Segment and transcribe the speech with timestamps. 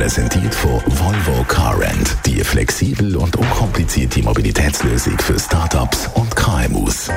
[0.00, 2.16] Präsentiert von Volvo Car Rent.
[2.24, 7.10] Die flexibel und unkomplizierte Mobilitätslösung für Startups und KMUs.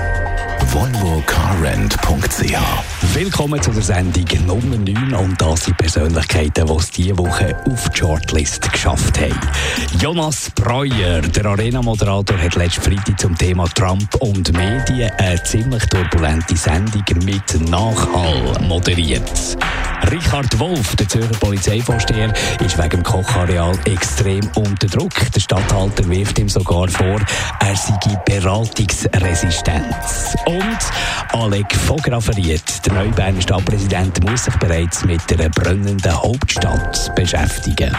[0.67, 2.57] VolvoCarRent.ch
[3.13, 7.89] Willkommen zu der Sendung Nummer 9 und das sind Persönlichkeiten, die es diese Woche auf
[7.89, 9.39] die Shortlist geschafft haben.
[10.01, 16.57] Jonas Breuer, der Arena-Moderator, hat letzten Freitag zum Thema Trump und Medien eine ziemlich turbulente
[16.57, 19.31] Sendung mit Nachhall moderiert.
[20.11, 25.13] Richard Wolf, der Zürcher Polizeivorsteher, ist wegen dem Kochareal extrem unter Druck.
[25.33, 27.19] Der Stadthalter wirft ihm sogar vor,
[27.59, 30.35] er sei Beratungsresistenz.
[30.45, 30.79] Und
[31.31, 37.95] Alec Vograferiet, der neue Berner Stadtpräsident, muss sich bereits mit der brennenden Hauptstadt beschäftigen.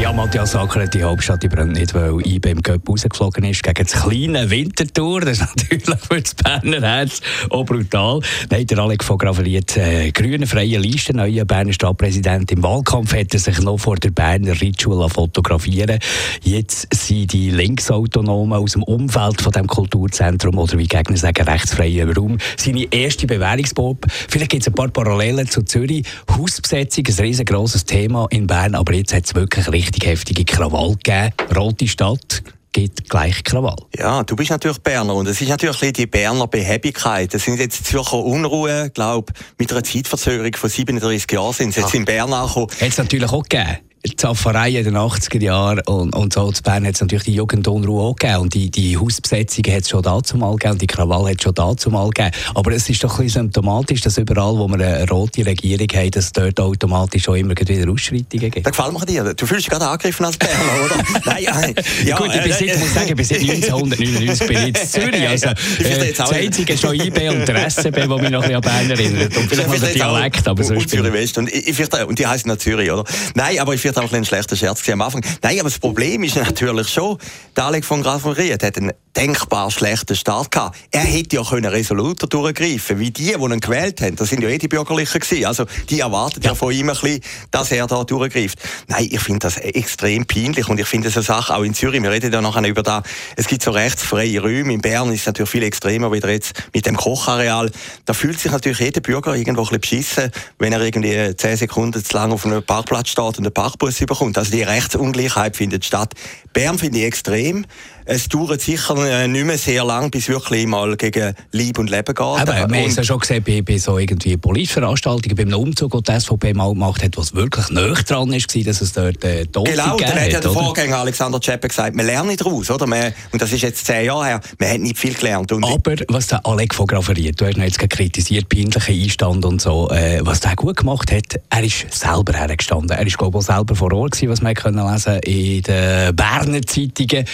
[0.00, 3.62] Ja, Matthias Acker hat die Hauptstadt die brennt nicht, weil IB im Cup rausgeflogen ist
[3.62, 5.20] gegen das kleine Winterthur.
[5.20, 7.20] Das ist natürlich für das Berner Herz
[7.50, 8.20] auch brutal.
[8.48, 12.50] Nein, der Alex von Graveriert, äh, grüne freie Liste, neuer Berner Stadtpräsident.
[12.50, 15.98] Im Wahlkampf hat er sich noch vor der Berner Ritschule fotografieren
[16.42, 22.10] Jetzt sind die Linksautonomen aus dem Umfeld von dem Kulturzentrum oder wie Gegner sagen, rechtsfreien
[22.10, 24.08] Raum seine erste Bewährungsprobe.
[24.28, 26.06] Vielleicht gibt es ein paar Parallelen zu Zürich.
[26.30, 30.96] Hausbesetzung, ein riesengroßes Thema in Bern, aber jetzt hat es wirklich richtig richtig heftige Krawall
[31.02, 31.32] gegeben.
[31.56, 33.76] Rote Stadt gibt gleich Krawall.
[33.96, 37.34] Ja, du bist natürlich Berner und es ist natürlich die Berner Behebigkeit.
[37.34, 41.94] Das sind jetzt Zürcher Unruhe, glaube mit einer Zeitverzögerung von 37 Jahren sind sie jetzt
[41.94, 42.68] in Bern angekommen.
[42.70, 43.78] Hat es natürlich auch gegeben.
[44.16, 48.02] Zafferei in den 80er Jahren und, und so zu Bern hat es natürlich die Jugendunruhe
[48.02, 51.30] auch gegeben und die, die Hausbesetzungen hat es schon dazu mal gegeben und die Krawall
[51.30, 52.30] hat es schon dazu mal gegeben.
[52.54, 56.10] Aber es ist doch ein bisschen symptomatisch, dass überall, wo wir eine rote Regierung haben,
[56.12, 58.66] dass es dort automatisch auch immer wieder Ausschreitungen gibt.
[58.66, 59.34] Das gefällt mir dir.
[59.34, 60.96] Du fühlst dich gerade angegriffen als Berner, oder?
[61.26, 61.74] nein, nein.
[62.06, 65.20] Ja, Gut, ich, bin äh, muss sagen, bis 1999 bin ich in Zürich.
[65.30, 68.54] Also, äh, das einzige ist schon IB und der SCB, wo mich noch ein bisschen
[68.56, 69.36] an Bern erinnert.
[69.36, 70.82] Und vielleicht noch der Dialekt, aber sonst...
[70.82, 71.38] Und Zürich West.
[71.38, 73.04] Und, ich, und die heißen noch Zürich, oder?
[73.34, 75.24] Nein, aber ich vielleicht auch ein schlechter Scherz am Anfang.
[75.42, 77.18] Nein, aber das Problem ist natürlich schon,
[77.56, 80.78] der Alex von Graf von Ried hat einen denkbar schlechten Start gehabt.
[80.90, 84.16] Er hätte ja können resoluter durchgreifen wie die, die ihn gewählt haben.
[84.16, 85.44] Das sind ja eh die Bürgerlichen gewesen.
[85.46, 86.50] Also, die erwarten ja.
[86.50, 87.20] ja von ihm ein bisschen,
[87.50, 88.58] dass er da durchgreift.
[88.86, 92.02] Nein, ich finde das extrem peinlich und ich finde so Sache auch in Zürich.
[92.02, 93.02] Wir reden ja nachher über da.
[93.36, 94.72] Es gibt so rechtsfreie Räume.
[94.72, 97.70] In Bern ist es natürlich viel extremer wieder jetzt mit dem Kochareal.
[98.04, 102.04] Da fühlt sich natürlich jeder Bürger irgendwo ein bisschen beschissen, wenn er irgendwie zehn Sekunden
[102.04, 104.38] zu lang auf einem Parkplatz steht und einen Parkbus bekommt.
[104.38, 106.14] Also die Rechtsungleichheit findet statt.
[106.52, 107.64] Bern finde ich extrem.
[108.04, 112.06] Es dauert sicher äh, nicht mehr sehr lang, bis wirklich mal gegen Lieb und Leben
[112.06, 112.18] geht.
[112.18, 116.02] Aber wir haben es ja schon gesehen bei, bei so irgendwie Polisveranstaltungen, beim Umzug, den
[116.02, 119.70] die SVP mal gemacht hat, was wirklich näher dran ist, dass es dort äh, Tote
[119.70, 122.86] Genau, dann hat ja der Vorgänger Alexander Czeppe gesagt, wir lernen daraus, oder?
[122.88, 125.52] Wir, und das ist jetzt zehn Jahre her, wir haben nicht viel gelernt.
[125.52, 129.62] Und Aber was der Alec von Graveriert, du hast ihn jetzt kritisiert, peinlichen Einstand und
[129.62, 132.90] so, äh, was der gut gemacht hat, er ist selber hergestanden.
[132.90, 136.62] Er ist, glaube ich, selber vor Ort gewesen, was man können lesen in den Berner
[136.62, 137.24] Zeitungen.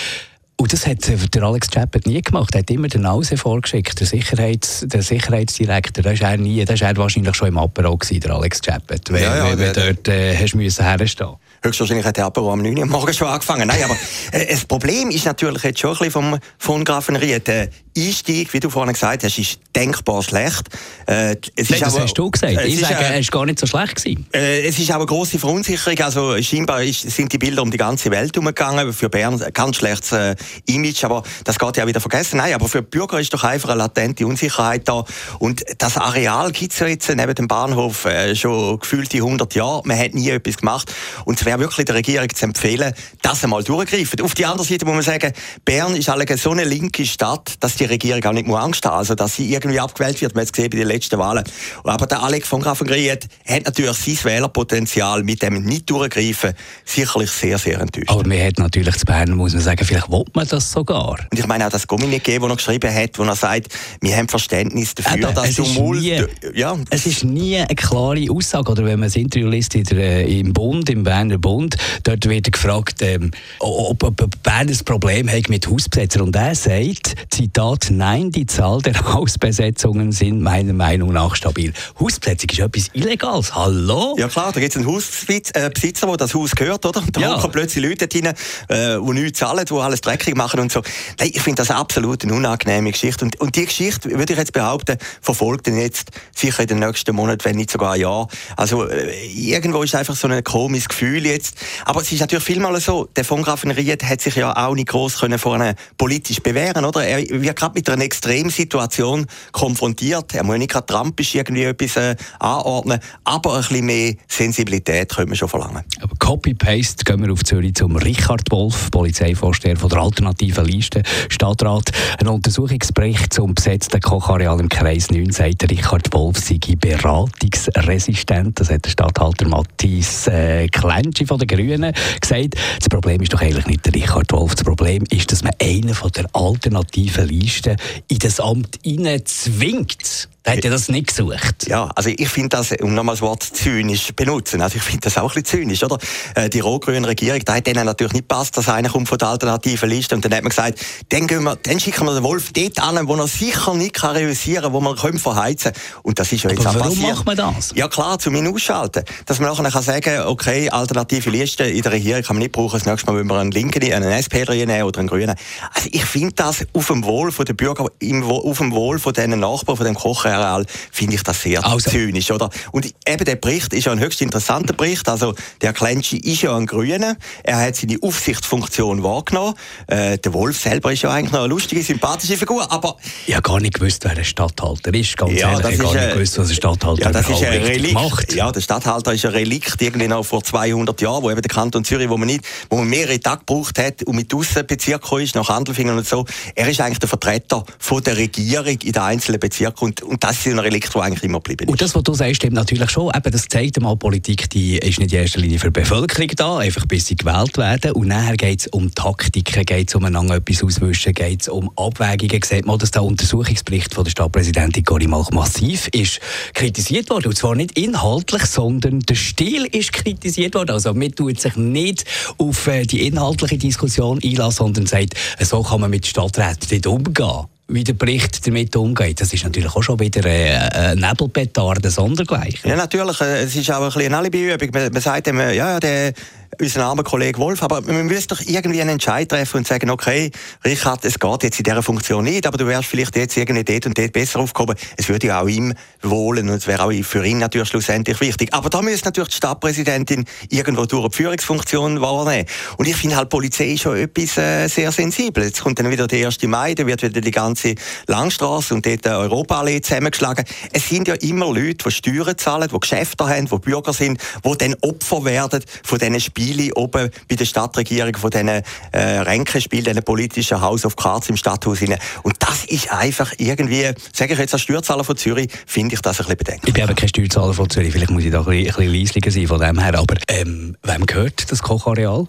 [0.59, 2.55] Und das hat der Alex Chappert nie gemacht.
[2.55, 4.01] Er hat immer den Nase vorgeschickt.
[4.01, 6.65] Der, Sicherheits, der Sicherheitsdirektor, das ist er nie.
[6.65, 9.13] Das ist er wahrscheinlich schon im Apero gewesen, der Alex Chappert.
[9.13, 12.63] Wenn, ja, ja, wenn, wenn dort äh, hast müssen herstehen Höchstwahrscheinlich hat der Apero am
[12.63, 13.67] 9 Uhr morgen schon angefangen.
[13.67, 13.97] Nein, aber
[14.33, 17.47] äh, das Problem ist natürlich jetzt schon ein bisschen vom, von Grafenried.
[17.49, 20.69] Der Einstieg, wie du vorhin gesagt hast, ist denkbar schlecht.
[21.09, 22.53] Äh, es Nein, ist das aber, hast du gesagt.
[22.65, 24.27] Ich sage, er ist gar nicht so schlecht gewesen.
[24.33, 25.99] Äh, es ist auch eine grosse Verunsicherung.
[26.01, 28.93] Also scheinbar ist, sind die Bilder um die ganze Welt umgegangen.
[28.93, 32.37] Für Bern ein ganz schlechtes äh, Image, aber das geht ja auch wieder vergessen.
[32.37, 35.05] Nein, aber für die Bürger ist doch einfach eine latente Unsicherheit da.
[35.41, 39.83] Und das Areal gibt es ja jetzt neben dem Bahnhof äh, schon gefühlte 100 Jahre.
[39.85, 40.95] Man hat nie etwas gemacht.
[41.25, 44.21] Und es wäre wirklich der Regierung zu empfehlen, dass sie mal durchgreifen.
[44.21, 45.33] Auf der anderen Seite muss man sagen,
[45.65, 49.15] Bern ist allerdings so eine linke Stadt, dass die Regierung auch nicht Angst haben also
[49.15, 50.35] dass sie irgendwie abgewählt wird.
[50.35, 51.45] Man hat es gesehen bei den letzten Wahlen.
[51.85, 56.55] Aber der Alex von Grafengried hat natürlich sein Wählerpotenzial mit dem nicht durchgreifen
[56.85, 58.09] sicherlich sehr, sehr enttäuscht.
[58.09, 61.19] Aber man hat natürlich zu Bern, muss man sagen, vielleicht will man das sogar.
[61.31, 63.69] Und ich meine auch das Kommuniqué, das er geschrieben hat, wo er sagt,
[64.01, 65.67] wir haben Verständnis dafür, dass du
[65.97, 66.25] Nie,
[66.55, 68.73] ja, es ist nie eine klare Aussage.
[68.73, 71.77] Oder wenn man das Interview liest in der, äh, im Bund, im Berner Bund, Bund.
[72.03, 76.23] Dort wird gefragt, ähm, ob, ob, Bern ein Problem hat mit Hausbesetzern.
[76.23, 81.73] Und er sagt, Zitat, nein, die Zahl der Hausbesetzungen sind meiner Meinung nach stabil.
[82.01, 83.55] Hausbesetzung ist etwas Illegales.
[83.55, 84.17] Hallo?
[84.19, 87.01] Ja klar, da gibt es einen Hausbesitzer, äh, der das Haus gehört, oder?
[87.13, 87.39] Da ja.
[87.39, 88.35] kommen plötzlich Leute drin, äh,
[88.69, 90.83] die nichts zahlen, die alles dreckig machen und so.
[91.21, 93.25] Nein, ich finde das absolut eine unangenehme Geschichte.
[93.25, 97.15] Und, und die Geschichte, würde ich jetzt behaupten, verfolgt ihn jetzt sicher in den nächsten
[97.15, 98.27] Monaten, wenn nicht sogar ein Jahr.
[98.57, 101.59] Also äh, irgendwo ist einfach so ein komisches Gefühl jetzt.
[101.85, 104.89] Aber es ist natürlich vielmal so, der von Grafen Ried hat sich ja auch nicht
[104.89, 107.05] groß können vor einer politisch bewähren, oder?
[107.05, 110.35] Er wird gerade mit einer Extremsituation konfrontiert.
[110.35, 115.31] Er muss nicht gerade trampisch irgendwie etwas äh, anordnen, aber ein bisschen mehr Sensibilität können
[115.31, 115.83] wir schon verlangen.
[116.19, 121.91] Copy-Paste gehen wir auf Zürich zum Richard Wolf, Polizeivorsteher von der alternativen Liste, Stadtrat.
[122.19, 128.61] Ein Untersuchungsbericht zum besetzten Kochareal im Kreis 9 sagt, Richard Wolf sei beratungsresistent.
[128.61, 130.69] Das hat der Stadthalter Matthias äh,
[131.17, 132.55] Klenschi von den Grünen gesagt.
[132.79, 134.55] Das Problem ist doch eigentlich nicht der Richard Wolf.
[134.55, 137.77] Das Problem ist, dass man einen von der alternativen Liste
[138.09, 138.79] in das Amt
[139.25, 140.29] zwingt.
[140.47, 141.67] Der hat ja das nicht gesucht.
[141.67, 145.19] Ja, also ich finde das, um nochmal das Wort zynisch benutzen, also ich finde das
[145.19, 145.99] auch ein bisschen zynisch, oder?
[146.37, 149.29] Äh, die rot-grüne Regierung, da hat denen natürlich nicht passt, dass einer kommt von der
[149.29, 150.79] alternativen Liste und dann hat man gesagt,
[151.09, 154.15] dann, gehen wir, dann schicken wir den Wolf dort an, wo er sicher nicht kann
[154.15, 155.73] realisieren kann, wo man können verheizen
[156.05, 157.17] Und das ist ja jetzt Aber auch warum passiert.
[157.17, 157.73] macht man das?
[157.75, 159.03] Ja klar, zum ihn ausschalten.
[159.27, 162.79] Dass man nachher kann sagen, okay, alternative Liste in der Regierung kann man nicht brauchen,
[162.79, 165.35] das nächste Mal wenn wir einen Linken, einen SP nehmen oder einen Grünen.
[165.75, 169.77] Also ich finde das auf dem Wohl der Bürger, auf dem Wohl von diesen Nachbarn,
[169.77, 171.91] von dem Kochen Areal finde ich das sehr also.
[171.91, 172.51] zynisch, oder?
[172.73, 175.09] Und eben der Bericht ist ja ein höchst interessanter Bericht.
[175.09, 177.17] Also der Klenschi ist ja ein Grüner.
[177.43, 179.55] Er hat seine Aufsichtsfunktion wahrgenommen.
[179.87, 182.97] Äh, der Wolf selber ist ja eigentlich noch eine lustige, sympathische Figur, aber...
[183.27, 185.75] Ich habe gar nicht gewusst, wer ein Stadthalter ist, ganz ja, ehrlich.
[185.75, 187.95] Ich habe gar nicht gewusst, was ein Stadthalter ja, das ist ein Relikt.
[187.95, 188.35] macht.
[188.35, 191.85] Ja, der Stadthalter ist ein Relikt, irgendwie noch vor 200 Jahren, wo eben der Kanton
[191.85, 195.49] Zürich, wo man, nicht, wo man mehrere Tage gebraucht hat, um mit Aussenbezirk ist, nach
[195.49, 196.25] Handelfingen und so.
[196.55, 200.45] Er ist eigentlich der Vertreter von der Regierung in den einzelnen Bezirken und, und das
[200.45, 201.71] ist ein Relikt, das eigentlich immer geblieben ist.
[201.71, 203.13] Und das, was du sagst, stimmt natürlich schon.
[203.15, 206.59] Eben, das zeigt mal, Politik die ist nicht in erster Linie für die Bevölkerung da,
[206.59, 207.93] einfach bis sie gewählt werden.
[207.93, 212.43] Und nachher geht es um Taktiken, geht es umeinander etwas auswischen, geht es um Abwägungen.
[212.43, 216.21] Sieht man, dass der Untersuchungsbericht von der Stadtpräsidentin Cory Malch massiv ist
[216.55, 217.29] kritisiert worden.
[217.29, 220.71] Und zwar nicht inhaltlich, sondern der Stil ist kritisiert worden.
[220.71, 222.05] Also man tut sich nicht
[222.39, 227.47] auf äh, die inhaltliche Diskussion einlassen, sondern sagt, so kann man mit Stadträten nicht umgehen
[227.69, 229.21] wie der Bericht damit umgeht.
[229.21, 232.71] Das ist natürlich auch schon wieder ein Nebelpetarde sondergleichen.
[232.71, 233.21] Ja, natürlich.
[233.21, 234.71] Äh, es ist auch ein bisschen eine Alibi-Übung.
[234.73, 236.13] Man sagt immer, ja, der
[236.61, 237.63] unser armer Kollege Wolf.
[237.63, 240.31] Aber man müsste doch irgendwie einen Entscheid treffen und sagen, okay,
[240.65, 243.87] Richard, es geht jetzt in dieser Funktion nicht, aber du wärst vielleicht jetzt irgendwie dort
[243.87, 244.77] und dort besser aufgehoben.
[244.97, 248.53] Es würde ja auch ihm wohlen und es wäre auch für ihn natürlich schlussendlich wichtig.
[248.53, 252.47] Aber da müsste natürlich die Stadtpräsidentin irgendwo durch eine Führungsfunktion wahrnehmen.
[252.77, 255.45] Und ich finde halt, Polizei ist schon etwas äh, sehr sensibel.
[255.45, 256.43] Jetzt kommt dann wieder der 1.
[256.45, 257.75] Mai, da wird wieder die ganze
[258.07, 260.45] Langstrasse und dort Europaallee zusammengeschlagen.
[260.73, 264.59] Es sind ja immer Leute, die Steuern zahlen, die Geschäfte haben, die Bürger sind, die
[264.59, 268.63] dann Opfer werden von diesen Spielen Spiele oben bei der Stadtregierung von diesen äh,
[268.93, 271.99] Ränkenspielen, diesen politischen House of Cards im Stadthaus rein.
[272.23, 276.21] Und das ist einfach irgendwie, sage ich jetzt als Steuerzahler von Zürich, finde ich das
[276.21, 276.69] ein bisschen bedenklich.
[276.69, 278.95] Ich bin aber kein Steuerzahler von Zürich, vielleicht muss ich da ein bisschen, ein bisschen
[278.95, 282.27] leislicher sein von dem her, aber ähm, wem gehört das Kochareal?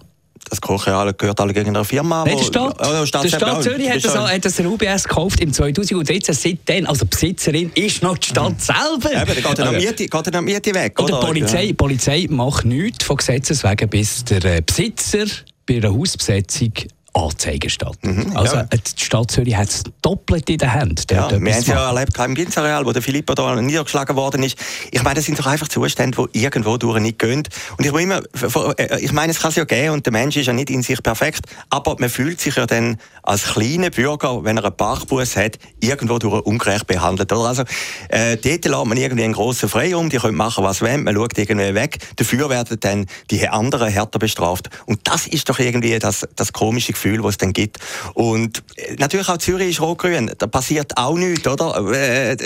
[0.48, 2.24] Das Kochareal gehört alle gegen eine Firma.
[2.24, 5.52] Nein, der Stadt, oh, Stadt, der Stadt Zürich hat das, hat das UBS gekauft im
[5.52, 6.34] 2013.
[6.34, 8.58] Seitdem, also Besitzerin ist noch die Stadt mhm.
[8.58, 9.12] selber.
[9.12, 11.00] Ja, dann geht dann Miete, geht dann Miete weg.
[11.00, 11.32] Oder, oder?
[11.32, 11.72] Die Polizei, ja.
[11.74, 15.24] Polizei macht nichts von Gesetzes wegen, bis der äh, Besitzer
[15.66, 16.72] bei einer Hausbesetzung
[17.14, 17.98] Anzeigen statt.
[18.02, 18.64] Mhm, also ja.
[18.64, 21.10] die Stadt Zürich hat es doppelt in der Hand.
[21.10, 24.58] Ja, wir haben es ja erlebt im Ginzareal, wo der Filippo da niedergeschlagen worden ist.
[24.90, 27.42] Ich meine, das sind doch einfach Zustände, die irgendwo durch nicht gehen.
[27.76, 28.20] Und ich, immer,
[28.76, 30.82] äh, ich meine, es kann es ja geben und der Mensch ist ja nicht in
[30.82, 35.36] sich perfekt, aber man fühlt sich ja dann als kleiner Bürger, wenn er einen Bachbus
[35.36, 37.32] hat, irgendwo durch ungerecht behandelt.
[37.32, 37.48] Oder?
[37.48, 37.62] Also,
[38.08, 41.36] äh, dort lässt man irgendwie einen grossen Freiraum, die können machen, was wollen, man schaut
[41.36, 41.98] irgendwie weg.
[42.16, 44.70] Dafür werden dann die anderen härter bestraft.
[44.86, 47.78] Und das ist doch irgendwie das, das komische Gefühl, das es dann gibt.
[48.14, 51.76] Und äh, natürlich auch Zürich ist rot-grün, da passiert auch nichts, oder?
[51.92, 52.36] Äh,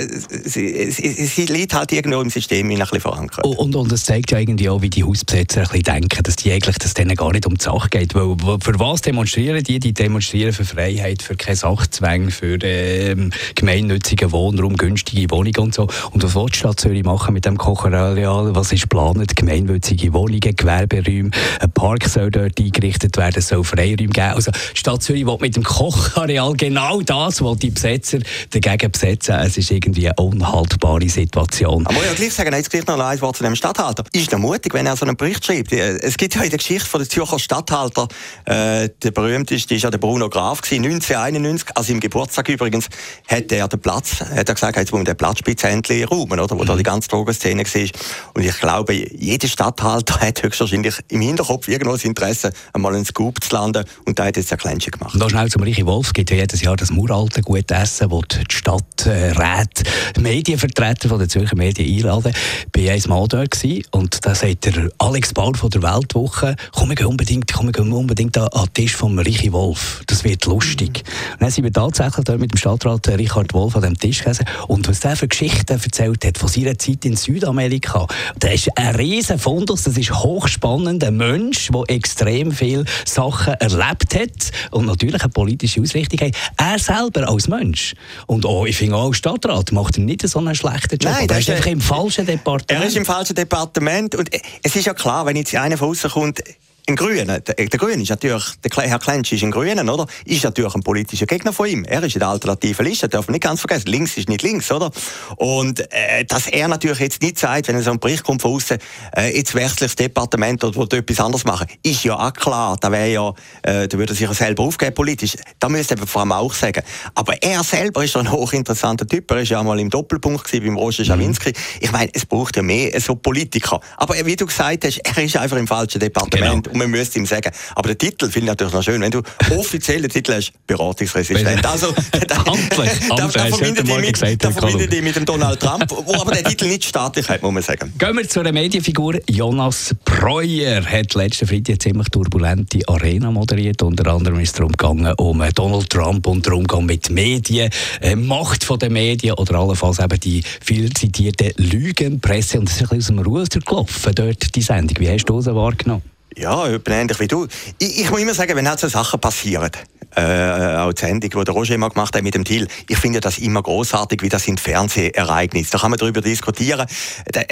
[0.44, 3.44] sie, sie, sie liegt halt irgendwo im System ein bisschen verankert.
[3.44, 6.52] Und, und das zeigt ja irgendwie auch, wie die Hausbesetzer ein bisschen denken, dass die
[6.52, 8.14] eigentlich, dass denen gar nicht um die Sache geht.
[8.14, 9.78] Weil, für was demonstrieren die?
[9.78, 15.88] Die demonstrieren für Freiheit, für keine Sachzwänge, für ähm, gemeinnützigen Wohnraum, günstige Wohnungen und so.
[16.10, 18.54] Und was will die Stadt Zürich machen mit dem Kocherareal?
[18.54, 19.36] Was ist geplant?
[19.36, 21.30] Gemeinnützige Wohnungen, Gewerberäume,
[21.60, 24.34] ein Park soll dort eingerichtet werden, soll Freiräume geben.
[24.46, 28.18] Also die Stadt Zürich will mit dem Kochareal genau das, was die Besetzer
[28.50, 29.36] dagegen besetzen.
[29.36, 31.86] Es ist irgendwie eine unhaltbare Situation.
[31.86, 34.04] Aber ich ja gleich sagen, jetzt gleich noch ein Wort zu dem Stadthalter.
[34.12, 35.72] Ist er mutig, wenn er so einen Bericht schreibt?
[35.72, 38.08] Es gibt ja in der Geschichte von der Zürcher Stadthalter,
[38.46, 42.88] äh, der berühmteste ist ja der Bruno Graf gewesen, 1991, also im Geburtstag übrigens,
[43.28, 46.58] hat er den Platz, hat er gesagt, jetzt muss man den Platzspitze endlich räumen, oder?
[46.58, 46.66] Wo mhm.
[46.66, 47.88] da die ganze Drogenszene war.
[48.34, 53.42] Und ich glaube, jeder Stadthalter hat höchstwahrscheinlich im Hinterkopf irgendwo das Interesse, einmal einen Scoop
[53.42, 53.84] zu landen.
[54.04, 55.14] Und da hat jetzt ein Kleinchen gemacht.
[55.18, 56.06] Da schnell zum Reiche Wolf.
[56.06, 59.84] Es gibt ja jedes Jahr das Muralte gut essen, wo die Stadträte
[60.18, 62.32] Medienvertreter von den Zürcher Medien einladen.
[62.74, 66.90] Ich war einmal dort gewesen, und da sagt der Alex Bauer von der Weltwoche, komm,
[66.96, 70.02] wir unbedingt, komm, wir unbedingt an den Tisch vom Reiche Wolf.
[70.06, 71.04] Das wird lustig.
[71.32, 74.46] Und dann sind wir tatsächlich dort mit dem Stadtrat Richard Wolf an dem Tisch gesessen.
[74.68, 78.06] Und was der für Geschichten erzählt hat von seiner Zeit in Südamerika,
[78.38, 84.14] das ist ein riesen Fundus, das ist hochspannend, ein Mensch, der extrem viele Sachen erlebt
[84.14, 84.21] hat
[84.70, 86.34] und natürlich eine politische Ausrichtung hat.
[86.56, 87.94] Er selber als Mensch.
[88.26, 91.12] Und auch, ich finde auch als Stadtrat macht er nicht so einen schlechten Job.
[91.12, 92.82] Nein, er ist einfach im falschen Departement.
[92.82, 94.30] Er ist im falschen Departement und
[94.62, 96.42] es ist ja klar, wenn jetzt einer von außen kommt,
[96.88, 100.06] ein Grüner, der, der Grüne ist natürlich, der Herr Klensch ist ein Grüner, oder?
[100.24, 101.84] Ist natürlich ein politischer Gegner von ihm.
[101.84, 103.86] Er ist in der alternativen Liste, darf man nicht ganz vergessen.
[103.86, 104.90] Links ist nicht links, oder?
[105.36, 108.56] Und, äh, dass er natürlich jetzt nicht sagt, wenn er so ein Bericht kommt von
[108.56, 108.78] außen,
[109.16, 112.76] äh, jetzt wechsle ich das Departement oder will etwas anderes machen, ist ja auch klar.
[112.80, 113.28] Da wäre ja,
[113.62, 115.36] äh, da würde er sich ja selber aufgeben politisch.
[115.60, 116.82] Da müsste er vor allem auch sagen.
[117.14, 119.30] Aber er selber ist ein hochinteressanter Typ.
[119.30, 121.52] Er ist ja mal im Doppelpunkt gewesen, beim Roger Schawinski.
[121.80, 123.80] Ich meine, es braucht ja mehr so Politiker.
[123.98, 126.64] Aber wie du gesagt hast, er ist einfach im falschen Departement.
[126.64, 127.50] Genau man müsste ihm sagen.
[127.74, 129.00] Aber der Titel finde ich natürlich noch schön.
[129.00, 129.22] Wenn du
[129.56, 131.66] offiziell den Titel hast, beratungsresistent.
[131.66, 131.94] Also,
[132.28, 132.44] da,
[134.52, 137.62] verbindet dich mit dem Donald Trump, wo aber der Titel nicht staatlich hat, muss man
[137.62, 137.92] sagen.
[137.98, 139.18] Gehen wir zu einer Medienfigur.
[139.28, 143.82] Jonas Breuer hat letzten Freitag eine ziemlich turbulente Arena moderiert.
[143.82, 148.16] Unter anderem ist es darum gegangen, um Donald Trump und den Umgang mit Medien, äh,
[148.16, 152.58] Macht der Medien oder allenfalls eben die viel zitierte Lügenpresse.
[152.58, 154.98] Und es ist ein bisschen aus dem Ruder gelaufen, dort die Sendung.
[154.98, 156.11] Wie hast du das wahrgenommen?
[156.36, 157.46] Ja, ähnlich wie du.
[157.78, 159.70] Ich, ich muss immer sagen, wenn halt so Sachen passieren,
[160.16, 163.20] äh, auch die Sendung, die der Roger immer gemacht hat mit dem Thiel, ich finde
[163.20, 165.72] das immer großartig, wie das sind Fernsehereignisse.
[165.72, 166.86] Da kann man darüber diskutieren.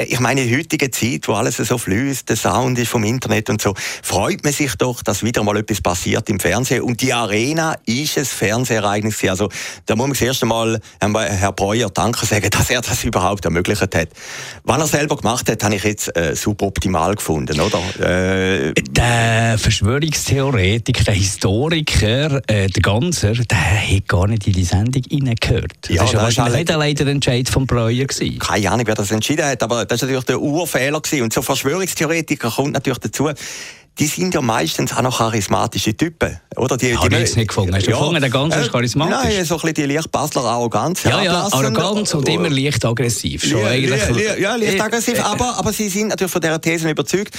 [0.07, 3.51] Ich meine, in der heutigen Zeit, wo alles so fließt, der Sound ist vom Internet
[3.51, 6.83] und so, freut man sich doch, dass wieder mal etwas passiert im Fernsehen.
[6.83, 9.23] Und die Arena ist ein Fernsehereignis.
[9.25, 9.49] Also,
[9.87, 13.83] da muss man das erste Mal Herr Breuer danken sagen, dass er das überhaupt ermöglicht
[13.83, 14.09] hat.
[14.65, 17.81] Was er selber gemacht hat, habe ich jetzt äh, super optimal gefunden, oder?
[17.99, 25.03] Äh, der Verschwörungstheoretiker, der Historiker, äh, der Ganser, der hat gar nicht in die Sendung
[25.11, 25.89] reingehört.
[25.89, 28.07] Ja, das war wahrscheinlich nicht allein der Entscheid von Breuer.
[28.07, 28.39] Gewesen.
[28.39, 31.01] Keine Ahnung, wer das entschieden hat, aber das war natürlich der Urfehler.
[31.01, 31.23] Gewesen.
[31.23, 33.31] Und so Verschwörungstheoretiker kommt natürlich dazu,
[33.99, 36.41] die sind ja meistens auch noch charismatische Typen.
[36.57, 36.77] Oder?
[36.77, 37.75] Die, Habe ich nicht gefunden.
[37.75, 39.15] Hast du ja, gefunden, der ganz äh, charismatisch?
[39.15, 41.05] Nein, so ein bisschen die leicht Basler Arroganz.
[41.05, 43.45] Ja, ja, Arroganz und immer leicht aggressiv.
[43.45, 47.37] Schon li, li, ja, leicht aggressiv, aber, aber sie sind natürlich von dieser These überzeugt.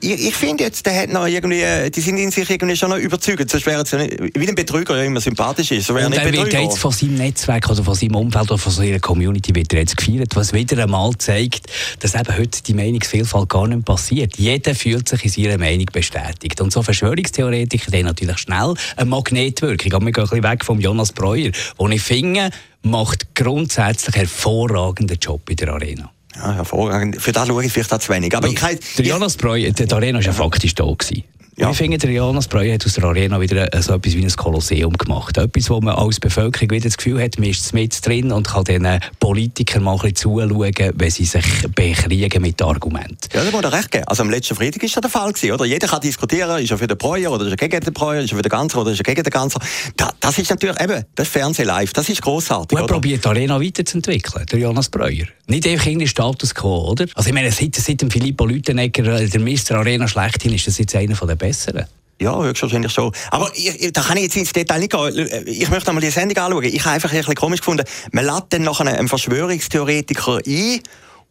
[0.00, 1.62] Ich, ich finde jetzt, der hat noch irgendwie,
[1.94, 3.48] die sind in sich irgendwie schon noch überzeugt.
[3.48, 5.86] Sonst wäre es ja nicht, wie ein Betrüger ja immer sympathisch ist.
[5.86, 8.98] So und er wird jetzt von seinem Netzwerk, also von seinem Umfeld oder von seiner
[8.98, 11.66] Community wird er jetzt gefeiert, was wieder einmal zeigt,
[12.00, 14.36] dass eben heute die Meinungsvielfalt gar nicht passiert.
[14.38, 16.60] Jeder fühlt sich in seiner Meinung bestätigt.
[16.60, 19.92] Und so Verschwörungstheoretiker, haben natürlich schnell eine Magnetwirkung.
[19.92, 22.50] Aber wir gehen ein bisschen weg vom Jonas Breuer, wo ich finde,
[22.82, 26.10] macht grundsätzlich einen hervorragenden Job in der Arena.
[26.36, 27.20] Ja, hervorragend.
[27.20, 28.34] Für das schaue ich vielleicht auch zu wenig.
[28.36, 28.60] Aber ich,
[28.96, 30.84] der Jonas Breuer, die Arena war ja faktisch da.
[30.84, 31.24] Gewesen.
[31.60, 31.70] Ja.
[31.70, 34.94] Ich finde, der Jonas Breu hat aus der Arena wieder so etwas wie ein Kolosseum
[34.94, 35.36] gemacht.
[35.36, 38.64] Etwas, wo man als Bevölkerung wieder das Gefühl hat, man ist mit drin und kann
[38.64, 38.88] den
[39.18, 43.28] Politikern mal ein bisschen zuschauen, wenn sie sich bekriegen mit Argumenten.
[43.34, 44.04] Ja, da muss er recht geben.
[44.06, 45.66] Also am letzten Freitag war das der Fall gewesen, oder?
[45.66, 48.32] Jeder kann diskutieren, ist er für den Breuer oder ist er gegen den Breuer, ist
[48.32, 49.60] er für den Ganzer oder ist er gegen den Ganzer.
[49.98, 52.78] Da, das ist natürlich eben, das ist Fernsehen live, das ist grossartig.
[52.78, 55.26] Und er probiert die Arena weiterzuentwickeln, der Jonas Breuer.
[55.46, 57.04] Nicht einfach irgendein Status quo, oder?
[57.14, 59.72] Also ich meine, seit, seit dem Filippo Lütenegger, der Mr.
[59.72, 61.86] Arena schlechthin, ist das jetzt einer der besseren.
[62.20, 63.12] Ja, höchstwahrscheinlich so.
[63.30, 65.46] Aber ich, da kann ich jetzt ins Detail nicht gehen.
[65.46, 66.64] Ich möchte einmal die Sendung anschauen.
[66.64, 67.84] Ich habe einfach ein bisschen komisch gefunden.
[68.12, 70.80] Man lädt dann noch einen Verschwörungstheoretiker ein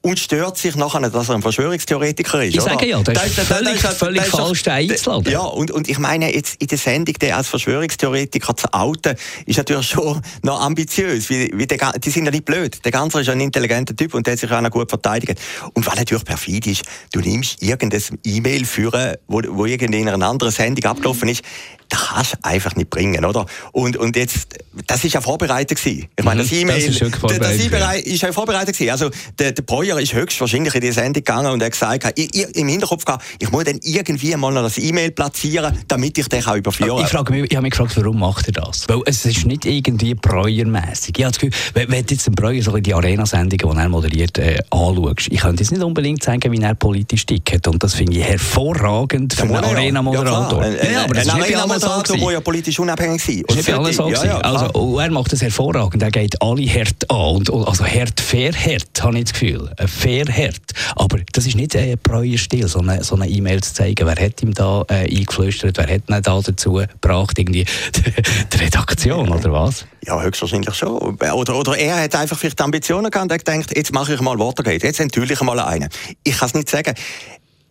[0.02, 2.56] und stört sich nachher, dass er ein Verschwörungstheoretiker ist.
[2.56, 5.32] Ich sage ja, das ist völlig, das, völlig das, falsch, den einzuladen.
[5.32, 9.16] Ja, und, und ich meine, jetzt in der Sendung, den als Verschwörungstheoretiker zu outen,
[9.46, 11.30] ist natürlich schon noch ambitiös.
[11.30, 12.80] Wie, wie der, die sind ja nicht blöd.
[12.86, 15.38] Der Ganze ist ein intelligenter Typ und der hat sich auch noch gut verteidigt.
[15.74, 20.54] Und was natürlich perfid ist, du nimmst irgendein E-Mail führen, wo, wo in einer anderen
[20.54, 21.44] Sendung abgelaufen ist,
[21.90, 23.46] das kannst du einfach nicht bringen, oder?
[23.72, 24.48] Und, und jetzt,
[24.86, 26.08] das ist ja vorbereitet gewesen.
[26.16, 28.92] Ich meine, das mhm, E-Mail, das ist, das E-Mail ist ja vorbereitet gewesen.
[28.92, 32.34] Also, der, der Breuer Breuer ist höchstwahrscheinlich in die Sendung gegangen und hat gesagt, ich,
[32.36, 36.28] ich, im Hinterkopf gehabt, ich muss dann irgendwie mal noch das E-Mail platzieren, damit ich
[36.28, 38.88] den auch überführen Ich, frage mich, ich habe mich gefragt, warum macht er das?
[38.88, 41.18] Weil es ist nicht irgendwie Breuer-mässig.
[41.18, 43.82] Ich habe das Gefühl, wenn, wenn du jetzt den Breuer so in die Arena-Sendungen, die
[43.82, 47.68] er moderiert, äh, anschaust, ich könnte jetzt nicht unbedingt sagen, wie er politisch tickt.
[47.68, 50.66] Und das finde ich hervorragend für einen Arena-Moderator.
[50.66, 53.44] Ja, ja, aber ein Arena-Moderator, der ja politisch unabhängig sein.
[53.48, 54.10] Das ist nicht alles so.
[54.10, 56.04] Ja, also, er macht das hervorragend.
[56.04, 57.48] Er geht alle hart an.
[57.48, 59.70] Und, also hart, fair, hart, habe ich das Gefühl.
[59.88, 60.74] Fair, hart.
[60.96, 64.08] Aber das ist nicht ein Breuer-Stil, so eine so E-Mail zu zeigen.
[64.08, 65.78] Wer hat ihm da äh, eingeflüstert?
[65.78, 67.38] Wer hat ihn da dazu gebracht?
[67.38, 67.66] Irgendwie
[68.54, 69.86] die Redaktion, oder was?
[70.06, 70.98] Ja, höchstwahrscheinlich schon.
[70.98, 74.38] Oder, oder er hat einfach vielleicht Ambitionen gehabt und hat gedacht, jetzt mache ich mal
[74.40, 74.86] Watergate.
[74.86, 75.90] Jetzt enthülle ich mal einen.
[76.24, 76.94] Ich kann es nicht sagen.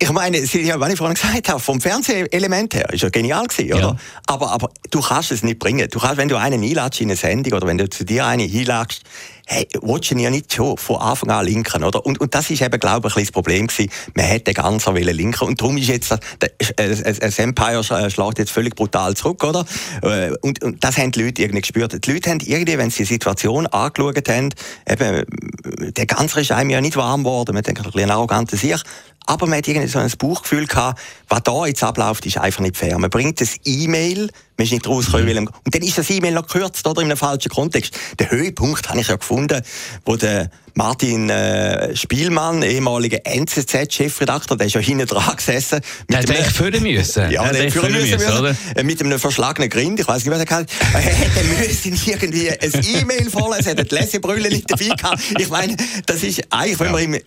[0.00, 3.72] Ich meine, ja, wenn ich vorhin gesagt habe, vom Fernsehelement her, ist ja genial gewesen,
[3.72, 3.82] oder?
[3.82, 3.96] Ja.
[4.26, 5.88] Aber, aber du kannst es nicht bringen.
[5.90, 8.48] Du kannst, wenn du einen einladest in eine Sendung oder wenn du zu dir einen
[8.48, 9.02] einladest,
[9.48, 12.04] hey, willst du ihn ja nicht schon von Anfang an linken, oder?
[12.04, 13.90] Und, und das ist eben, glaube ich, ein das Problem gewesen.
[14.14, 15.48] Man hätte ganz wollen linken.
[15.48, 19.64] Und darum ist jetzt, das, das Empire schlägt jetzt völlig brutal zurück, oder?
[20.02, 22.06] Äh, und, und das haben die Leute irgendwie gespürt.
[22.06, 24.50] Die Leute haben irgendwie, wenn sie die Situation angeschaut haben,
[24.88, 25.24] eben,
[25.94, 27.54] der ganze Regime ja nicht warm geworden.
[27.54, 28.82] Man denkt, ein bisschen arroganter Sieg.
[29.28, 32.78] Aber man hat irgendwie so ein Bauchgefühl gehabt, was da jetzt abläuft, ist einfach nicht
[32.78, 32.98] fair.
[32.98, 35.48] Man bringt das E-Mail, man ist nicht rausgekommen, mhm.
[35.64, 37.94] und dann ist das E-Mail noch gekürzt, oder, in einem falschen Kontext.
[38.18, 39.62] Der Höhepunkt habe ich ja gefunden,
[40.04, 45.80] wo der Martin äh, Spielmann, ehemaliger NZZ-Chefredakteur, der ist ja hinten dran gesessen.
[46.08, 47.30] Der hätte eigentlich führen müssen.
[47.32, 48.84] Ja, der hätte führen müssen, müssen, oder?
[48.84, 50.66] Mit einem verschlagenen Grind, ich weiß nicht, was er kann.
[50.94, 55.20] Er hätte müssen irgendwie ein E-Mail vorlesen, er hätte die Lesebrille nicht dabei gehabt.
[55.38, 56.96] Ich meine, das ist, eigentlich, wenn ja.
[56.96, 57.18] wir ihm,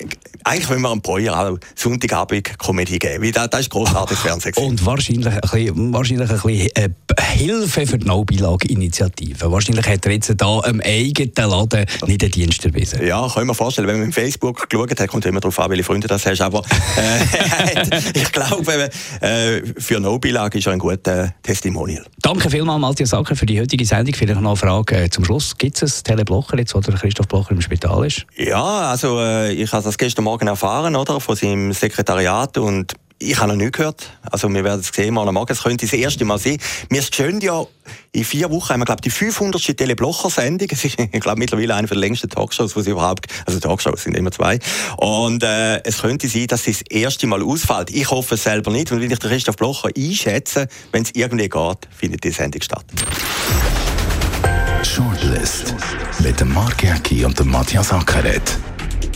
[0.46, 3.22] eigentlich, wenn wir einem Breuer auch Sonntagabend Komödie geben.
[3.22, 4.54] Weil das, das ist grossartiges Fernsehen.
[4.56, 6.90] Und wahrscheinlich ein bisschen, wahrscheinlich ein bisschen äh,
[7.22, 9.52] Hilfe für die No-Beilage-Initiative.
[9.52, 13.06] Wahrscheinlich hat er jetzt da am eigenen Laden nicht den Dienst erwiesen.
[13.06, 15.70] Ja, kann ich mir vorstellen, wenn man im Facebook geschaut hat, kommt immer darauf an,
[15.70, 16.64] welche Freunde das hast, aber
[16.98, 17.82] äh,
[18.20, 18.90] ich glaube,
[19.22, 22.06] äh, für No-Beilage ist er ein guter Testimonial.
[22.22, 24.14] Danke vielmals, Matthias Sacker, für die heutige Sendung.
[24.14, 25.58] Vielleicht noch eine Frage äh, zum Schluss.
[25.58, 28.26] Gibt es einen Teleblocher jetzt, wo der Christoph Blocher im Spital ist?
[28.38, 33.38] Ja, also äh, ich habe das gestern Morgen erfahren, oder, von seinem Sekretariat und ich
[33.38, 34.10] habe noch nicht gehört.
[34.30, 35.52] Also wir werden es sehen, am Morgen.
[35.52, 36.58] Es könnte das erste Mal sein.
[36.90, 37.66] Wir schön ja
[38.12, 39.78] in vier Wochen haben wir, glaube die 500.
[39.78, 40.68] Teleblocher-Sendung.
[40.72, 44.16] Es ist, ich glaube, mittlerweile eine der längsten Talkshows, die sie überhaupt, also Talkshows sind
[44.18, 44.60] immer zwei.
[44.98, 47.92] Und äh, es könnte sein, dass es das erste Mal ausfällt.
[47.92, 48.92] Ich hoffe es selber nicht.
[48.92, 52.86] Und wenn ich den Christoph Blocher einschätze, wenn es irgendwie geht, findet die Sendung statt.
[54.84, 55.76] Shortlist
[56.20, 58.58] mit dem Mark Jäcki und dem Matthias Ackeret